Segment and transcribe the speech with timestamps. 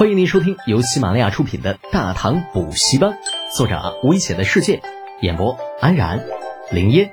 [0.00, 3.10] 欢迎您收听由喜马拉雅出品的《大唐补习班》，
[3.54, 4.80] 作者危险的世界，
[5.20, 6.24] 演播安然、
[6.72, 7.12] 林烟、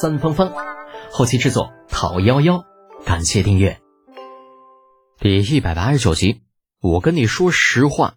[0.00, 0.52] 三芳芳，
[1.12, 2.64] 后期制作讨幺幺，
[3.04, 3.78] 感谢订阅。
[5.20, 6.40] 第一百八十九集，
[6.80, 8.14] 我跟你说实话。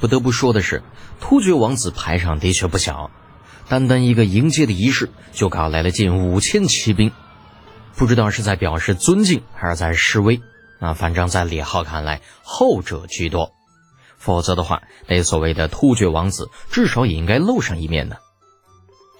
[0.00, 0.82] 不得不说的是，
[1.20, 3.12] 突厥王子排场的确不小，
[3.68, 7.12] 单单一个迎接的仪式就搞来了近五千骑兵，
[7.94, 10.40] 不知道是在表示尊敬还是在示威。
[10.80, 13.52] 那反正，在李浩看来，后者居多。
[14.16, 18.16] 否则的话，那所谓的突厥王子至少也应该露上一面呢。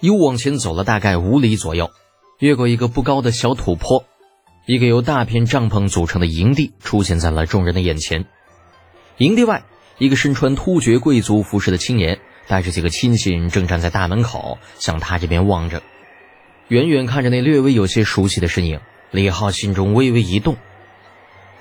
[0.01, 1.91] 又往前走了大概五里左右，
[2.39, 4.03] 越过一个不高的小土坡，
[4.65, 8.25] 一个由大片帐篷组成的营地出现在了众人的眼前。
[9.17, 9.63] 营地外，
[9.97, 15.81] 一个身穿突厥贵族服饰的青年带着几个亲信正站在大门口，向他这边望着。
[16.67, 20.57] 远远看着那略微有些熟悉的身影，李浩心中微微一动。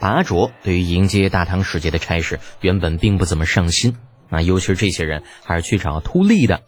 [0.04, 3.96] 拔卓对于迎接大唐使节的差事原本并不怎么上心，
[4.28, 6.60] 啊，尤其是这些人还是去找秃利的。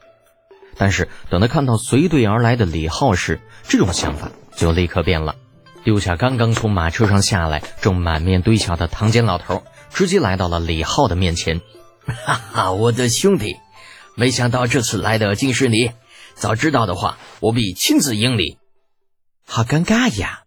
[0.78, 5.37] 但是等他看到随队而来的李浩时，这种想法就立刻变了，
[5.84, 11.61] 丢下刚刚从马车上下来、正满面堆笑的唐坚老头，直接来到了李浩的面前。
[12.06, 13.56] 哈哈，我的兄弟，
[14.15, 15.91] 没想到这次来的竟是你！
[16.37, 18.56] 早知道的话，我必亲自迎你。
[19.47, 20.45] 好尴尬呀！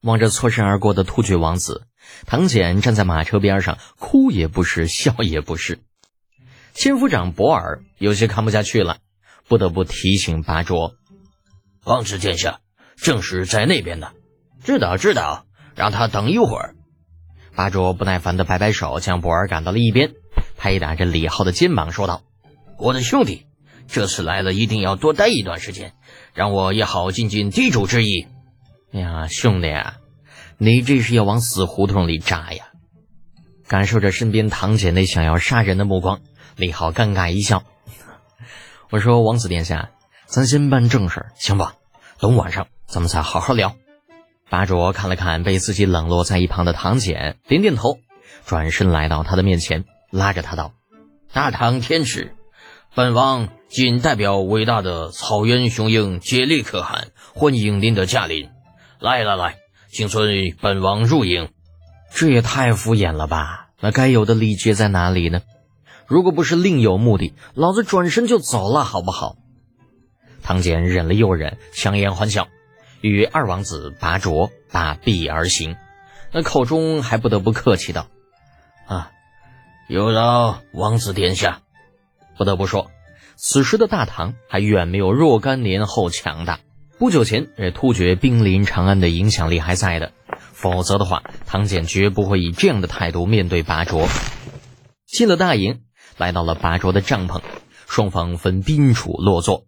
[0.00, 1.86] 望着错身而过的突厥王子。
[2.26, 5.80] 唐简站在马车边上，哭也不是，笑也不是。
[6.74, 8.98] 千夫长博尔有些看不下去了，
[9.48, 10.94] 不得不提醒巴卓
[11.84, 12.60] ：“王子殿下，
[12.96, 14.12] 正是在那边呢。
[14.64, 16.74] 知道，知道，让他等一会儿。”
[17.54, 20.12] 巴卓不耐烦的摆摆手，将博尔赶到了一边，
[20.56, 22.22] 拍打着李浩的肩膀说道
[22.78, 23.46] ：“我的兄弟，
[23.88, 25.92] 这次来了，一定要多待一段时间，
[26.32, 28.26] 让我也好尽尽地主之谊。”
[28.94, 29.96] 哎呀，兄弟啊！
[30.64, 32.66] 你这是要往死胡同里扎呀！
[33.66, 36.20] 感受着身边唐姐那想要杀人的目光，
[36.54, 37.64] 李浩尴尬一笑。
[38.88, 39.90] 我说：“王子殿下，
[40.26, 41.74] 咱先办正事，行吧？
[42.20, 43.74] 等晚上咱们再好好聊。”
[44.50, 47.98] 巴卓看了看被自己冷落在一旁的唐简，点点头，
[48.46, 50.74] 转身来到他的面前，拉着他道
[51.34, 52.36] ：“大唐天使，
[52.94, 58.48] 本王仅代表伟大的草原雄鹰竭力可汗，欢迎您的驾临。
[59.00, 59.56] 来来来。”
[59.92, 61.50] 请随本王入营，
[62.14, 63.68] 这也太敷衍了吧？
[63.78, 65.42] 那该有的礼节在哪里呢？
[66.06, 69.36] 如果不是另有目的，老子转身就走了，好不好？
[70.42, 72.48] 唐简忍了又忍，强颜欢笑，
[73.02, 75.76] 与二王子拔卓拔臂而行，
[76.32, 78.06] 那口中还不得不客气道
[78.88, 79.10] ：“啊，
[79.88, 81.60] 有劳王子殿下。”
[82.38, 82.90] 不得不说，
[83.36, 86.60] 此时的大唐还远没有若干年后强大。
[87.02, 90.12] 不久前，这突厥兵临长安的影响力还在的，
[90.52, 94.08] 否则的话，唐简绝不会以这样的态度面对拔卓。
[95.04, 95.80] 进了大营，
[96.16, 97.40] 来到了拔卓的帐篷，
[97.88, 99.66] 双方分宾处落座。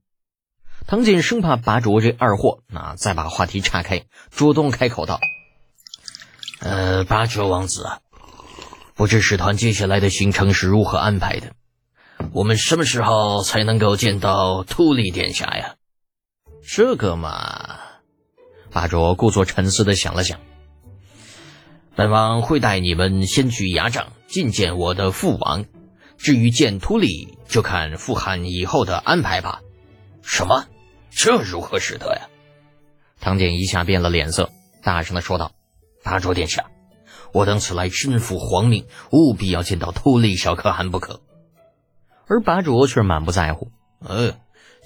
[0.86, 5.18] 唐简生怕拔卓这二货那再把话题岔开，主动开口道
[6.62, 7.98] ：“呃，拔卓王子啊，
[8.94, 11.54] 不知使团接下来的行程是如何安排的？
[12.32, 15.74] 我们什么时候才能够见到秃利殿下呀？”
[16.66, 17.78] 这个嘛，
[18.70, 20.40] 巴卓故作沉思的想了想。
[21.94, 25.66] 本王会带你们先去牙帐觐见我的父王，
[26.16, 29.60] 至于见秃利，就看父汗以后的安排吧。
[30.22, 30.64] 什么？
[31.10, 32.28] 这如何使得呀？
[33.20, 34.50] 唐简一下变了脸色，
[34.82, 35.52] 大声的说道
[36.02, 36.70] ：“巴卓殿下，
[37.32, 41.20] 我等此来身负皇命，务必要见到秃利小可汗不可。”
[42.26, 43.70] 而巴卓却满不在乎
[44.00, 44.34] ：“呃，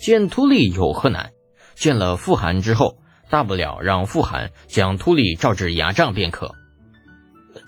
[0.01, 1.31] 见秃利有何难？”
[1.79, 2.99] 见了傅寒之后，
[3.31, 6.57] 大不了让傅寒将秃利召至牙帐便可。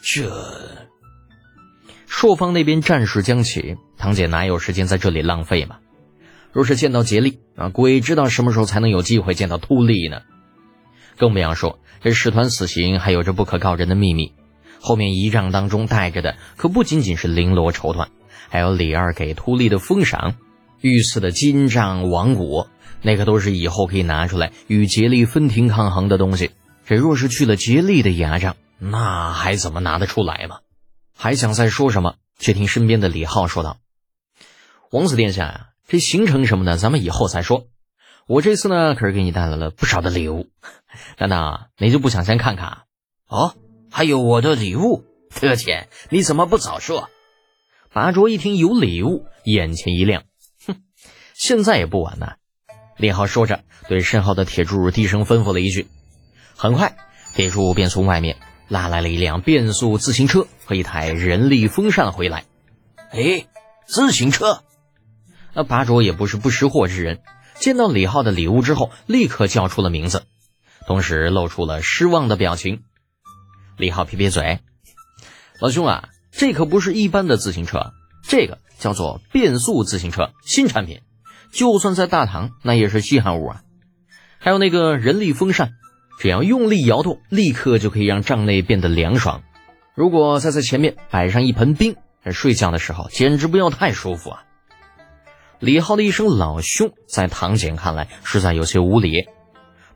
[0.02, 0.32] 这，
[2.06, 5.78] 朔方那边战事将起，堂姐哪有时间在这里浪费嘛？
[6.50, 10.22] 若是见到竭力啊，鬼知道什么时候才能有机会见到秃利呢？
[11.16, 14.32] 更不要说这使团死刑还有着不可告人的秘密，
[14.80, 18.08] 后面仪仗当中带着的可不仅仅是绫罗绸缎，
[18.48, 20.34] 还有李二给秃利的封赏，
[20.80, 22.66] 御赐的金帐王鼓。
[23.02, 26.50] 那可都是以后可以拿出来与竭力分庭抗衡的东西。
[26.86, 30.60] 这若是去了竭力的牙帐，那还怎么拿得出来嘛？
[31.16, 32.16] 还想再说什么？
[32.38, 33.76] 却听身边的李浩说道
[34.90, 37.66] ：“王子殿下呀，这行程什么的，咱们以后再说。
[38.26, 40.48] 我这次呢，可是给你带来了不少的礼物。
[41.18, 42.84] 难道你就不想先看看？
[43.28, 43.54] 哦，
[43.90, 45.04] 还有我的礼物？
[45.30, 47.10] 特遣，你怎么不早说？”
[47.92, 50.22] 拔卓一听有礼物，眼前一亮，
[50.66, 50.76] 哼，
[51.34, 52.36] 现在也不晚呢。
[53.00, 55.88] 李浩说着，对身后的铁柱低声吩咐了一句。
[56.54, 56.98] 很快，
[57.34, 58.36] 铁柱便从外面
[58.68, 62.44] 拉来了一辆变速自行车和一台人力风扇回来。
[63.10, 63.46] 哎，
[63.86, 64.64] 自行车！
[65.54, 67.22] 那八卓也不是不识货之人，
[67.54, 70.24] 见到李浩的礼物之后，立刻叫出了名字，
[70.86, 72.82] 同时露出了失望的表情。
[73.78, 74.58] 李浩撇撇嘴
[75.58, 81.00] ：“老兄啊，这可不是一般的自行车，这个叫做变速自行车，新产品，
[81.52, 83.62] 就算在大唐那也是稀罕物啊。
[84.38, 85.72] 还有那个人力风扇。”
[86.20, 89.42] 只要用力摇动，立刻就可以让帐内变得凉爽。
[89.94, 91.96] 如果再在前面摆上一盆冰，
[92.30, 94.44] 睡觉的时候简直不要太舒服啊！
[95.60, 99.28] 李浩的一声“老兄”在唐简看来实在有些无礼。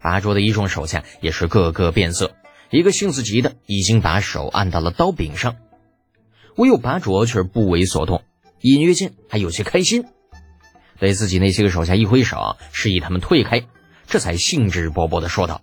[0.01, 2.35] 拔卓的一众手下也是个个变色，
[2.71, 5.57] 一个性子急的已经把手按到了刀柄上，
[6.57, 8.23] 唯有拔卓却不为所动，
[8.63, 10.07] 隐约间还有些开心，
[10.99, 13.67] 对自己那些个手下一挥手，示意他们退开，
[14.07, 15.63] 这才兴致勃勃地说道。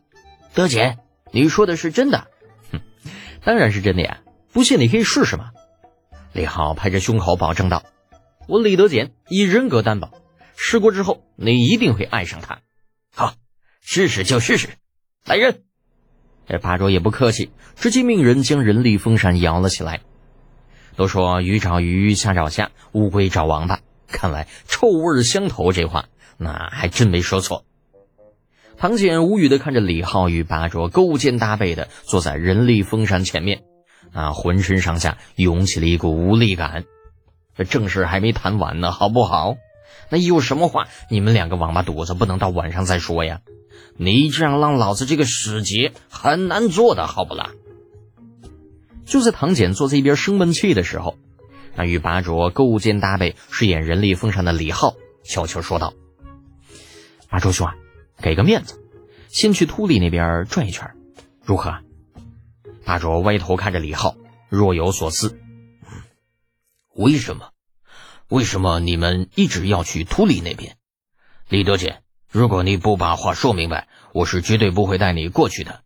[0.53, 0.99] 德简，
[1.31, 2.27] 你说的是真的？
[2.71, 2.81] 哼，
[3.43, 4.19] 当然是真的呀！
[4.51, 5.51] 不信你可以试试嘛。
[6.33, 7.83] 李浩拍着胸口保证道
[8.47, 10.11] ：“我李德简以人格担保，
[10.57, 12.59] 试过之后你一定会爱上他。”
[13.15, 13.35] 好，
[13.81, 14.69] 试试就试试。
[15.25, 15.63] 来人！
[16.47, 20.01] 这八卓也不客气，直接命人将人力风扇摇了起来。
[20.97, 23.79] 都说鱼找鱼，虾找虾，乌龟找王八。
[24.11, 26.05] 看来臭味相投这话，
[26.37, 27.65] 那还真没说错。
[28.77, 33.63] 唐简无语的看着李浩与八卓勾肩搭背的坐在人力风扇前面，
[34.11, 36.85] 啊，浑身上下涌起了一股无力感。
[37.55, 39.55] 这正事还没谈完呢，好不好？
[40.09, 43.41] 那有什么话，你们两个王八犊子不能到晚上再说呀？
[43.97, 47.51] 你这样让老子这个使节很难做的，好不啦？
[49.05, 51.17] 就在唐简坐在一边生闷气的时候，
[51.75, 55.93] 那与八卓勾肩搭背饰演人力风扇的李浩悄悄说道
[57.29, 57.75] ：“八卓兄啊。”
[58.21, 58.79] 给个面子，
[59.29, 60.93] 先去秃里那边转一圈，
[61.43, 61.79] 如何？
[62.85, 64.15] 大卓歪头看着李浩，
[64.47, 65.39] 若有所思。
[66.93, 67.49] 为什么？
[68.27, 70.77] 为什么你们一直要去秃里那边？
[71.49, 75.81] 李德简，如果你不把话说明白，我是绝对不会带你过去的。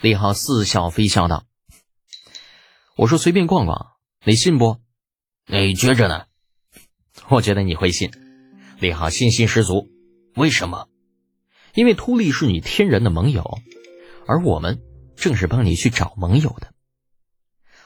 [0.00, 1.46] 李浩似笑非笑道
[2.94, 3.88] ：“我说随便逛逛，
[4.24, 4.76] 你信不？
[5.52, 6.26] 你觉着呢？
[7.28, 8.12] 我觉得你会信。”
[8.78, 9.88] 李浩信心十足。
[10.36, 10.86] 为什么？
[11.74, 13.58] 因为秃利是你天然的盟友，
[14.28, 14.80] 而我们
[15.16, 16.72] 正是帮你去找盟友的。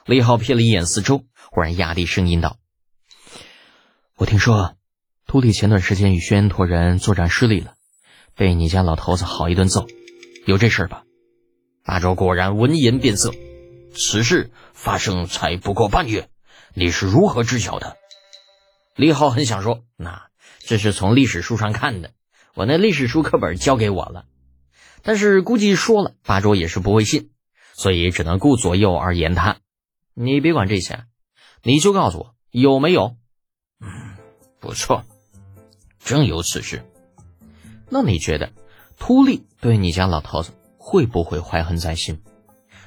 [0.04, 2.58] 李浩瞥了一眼四周，忽然压低声音道
[4.16, 4.76] ：“我听说，
[5.26, 7.76] 秃利前段时间与轩辕陀人作战失利了，
[8.36, 9.86] 被你家老头子好一顿揍，
[10.44, 11.04] 有这事吧？”
[11.82, 13.32] 大周果然闻言变色。
[13.96, 16.28] 此事发生才不过半月，
[16.76, 17.96] 你是如何知晓的？
[18.96, 20.26] 李浩很想说：“那
[20.58, 22.12] 这是从历史书上看的。”
[22.54, 24.26] 我那历史书课本交给我了，
[25.02, 27.30] 但是估计说了八周也是不会信，
[27.74, 29.58] 所以只能顾左右而言他。
[30.14, 31.04] 你别管这些，
[31.62, 33.16] 你就告诉我有没有。
[33.80, 34.16] 嗯，
[34.60, 35.04] 不错，
[35.98, 36.84] 真有此事。
[37.88, 38.52] 那你觉得
[38.98, 42.22] 秃利对你家老头子会不会怀恨在心？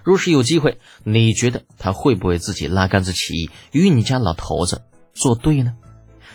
[0.07, 4.83] 若是有机会，你觉得他会不会自己拉杆子起义与你家老头子
[5.13, 5.75] 作对呢？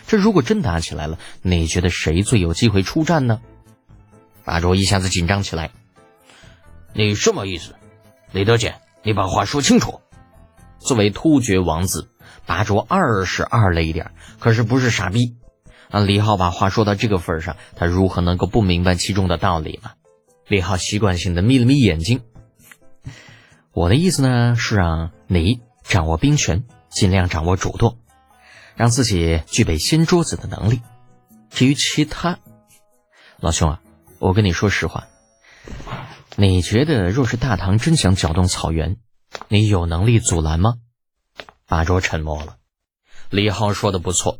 [0.05, 3.41] 这如果真打起来了，你觉得谁最有机会出战呢？
[4.45, 5.71] 八卓一下子紧张起来。
[6.93, 7.73] 你什么意思？
[8.31, 10.01] 李德简，你把话说清楚。
[10.77, 12.11] 作为突厥王子，
[12.45, 15.35] 八卓二是二了一点，可是不是傻逼。
[15.89, 19.93] 啊，李浩把话说到这个份上，他如何能够不明白其中的道理呢？
[20.47, 22.21] 李浩习惯性的眯了眯眼睛。
[23.73, 27.97] 我的意思呢，是让你掌握兵权，尽量掌握主动。
[28.75, 30.81] 让自己具备掀桌子的能力。
[31.51, 32.39] 至于其他，
[33.39, 33.81] 老兄啊，
[34.17, 35.07] 我跟你说实话，
[36.35, 38.97] 你觉得若是大唐真想搅动草原，
[39.47, 40.73] 你有能力阻拦吗？
[41.67, 42.57] 八卓沉默了。
[43.29, 44.39] 李浩说的不错，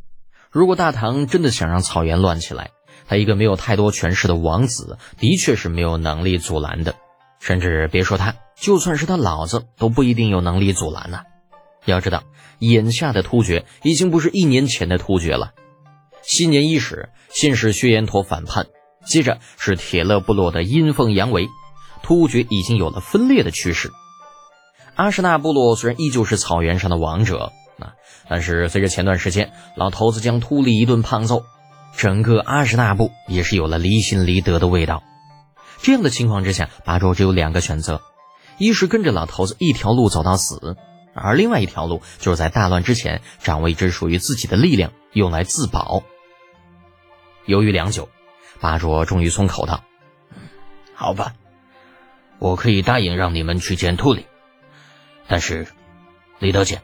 [0.49, 2.71] 如果大唐真的想让草原乱起来，
[3.07, 6.95] 他一个没有太多权势的王子，的确是没有能力阻拦的。
[7.43, 11.19] 甚至别说他，就算是他老子，都不一定有能力阻拦呢。
[11.85, 12.23] 要知道。
[12.59, 15.51] 眼下的突厥已经不是一年前的突厥了。
[16.21, 18.67] 新年伊始，先是薛延陀反叛，
[19.05, 21.49] 接着是铁勒部落的阴奉阳违，
[22.03, 23.91] 突厥已经有了分裂的趋势。
[24.95, 27.95] 阿什纳部落虽然依旧是草原上的王者，啊，
[28.29, 31.43] 但是随着前段时间老头子将秃利一顿胖揍，
[31.97, 35.03] 整个阿什纳部也是有了离心离德的味道。
[35.83, 38.01] 这样的情况之下，八周只有两个选择：
[38.57, 40.77] 一是跟着老头子一条路走到死。
[41.13, 46.03] 而另外一条路，就是在大乱之前掌握一支属于自己的力量，用来自保。
[47.45, 48.07] 犹豫良久，
[48.61, 49.83] 八卓终于松口道
[50.95, 51.35] ：“好吧，
[52.39, 54.25] 我可以答应让你们去见秃里，
[55.27, 55.67] 但是，
[56.39, 56.81] 李德简，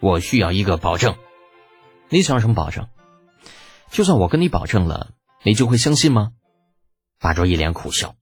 [0.00, 1.14] 我需要一个保证。
[2.08, 2.88] 你想要什么保证？
[3.90, 5.12] 就算我跟你保证了，
[5.44, 6.32] 你就会相信吗？
[7.20, 8.14] 八卓一脸苦笑，啊，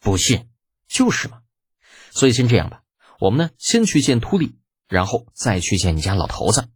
[0.00, 0.48] 不信，
[0.88, 1.40] 就是嘛。
[2.10, 2.82] 所以先这样吧，
[3.20, 4.56] 我们呢先去见秃利，
[4.88, 6.68] 然后再去见你家老头子。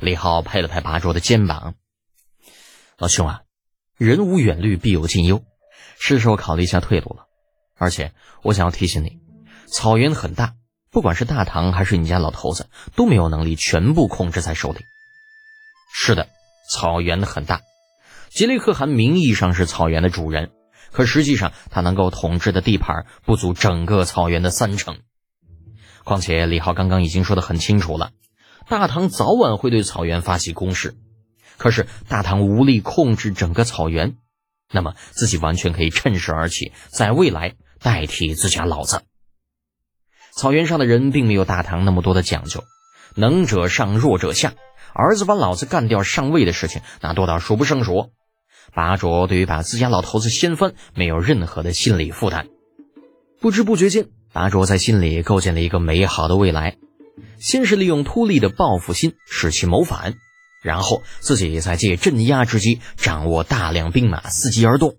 [0.00, 1.74] 李浩拍了拍八卓的肩膀，
[2.98, 3.42] 老兄啊，
[3.96, 5.42] 人无远虑，必有近忧，
[5.98, 7.26] 是时候考虑一下退路了。
[7.76, 9.18] 而且我想要提醒你，
[9.66, 10.54] 草原很大。
[10.90, 14.80] 不管是大唐还是你家老头子，都没有能力全部控制在手里。
[15.92, 16.28] 是的，
[16.70, 17.60] 草原很大，
[18.30, 20.50] 吉雷可汗名义上是草原的主人，
[20.92, 24.98] 可实际上他能够统治的地盘不足整个草原的三成。
[26.04, 28.12] 况且李浩刚刚已经说得很清楚了，
[28.68, 30.96] 大唐早晚会对草原发起攻势。
[31.56, 34.16] 可是大唐无力控制整个草原，
[34.72, 39.02] 那么自己完全可以趁势而起，在未来代替自家老子。
[40.32, 42.62] 草原上的人并没有大唐那么多的讲究，
[43.16, 44.54] 能者上，弱者下。
[44.94, 48.12] 儿子把老子干掉上位的事情，那多到数不胜数。
[48.74, 52.48] 八卓对于把自家老头子掀翻，没有任何的心理负担。
[53.40, 56.76] 不知不觉间，八卓在心里构建了一个美好的未来。
[57.38, 60.14] 先是利用秃利的报复心，使其谋反，
[60.62, 64.96] 然后自己再借镇压之机，掌握大量兵马，伺机而动。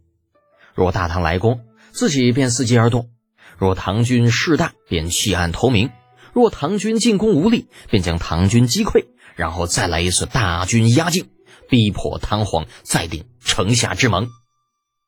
[0.74, 1.62] 若大唐来攻，
[1.92, 3.10] 自己便伺机而动。
[3.58, 5.90] 若唐军势大，便弃暗投明；
[6.34, 11.30] 若唐军进攻无力，便将唐军击溃，然后再来一次大军压境，
[11.70, 14.28] 逼迫唐皇再定城下之盟。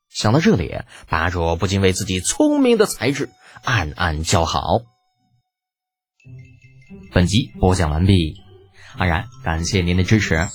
[0.08, 0.76] 想到这里，
[1.08, 3.30] 八卓不禁为自己聪明的才智
[3.64, 4.82] 暗暗叫好。
[7.12, 8.36] 本集播讲完毕，
[8.96, 10.48] 安然感谢您的支持。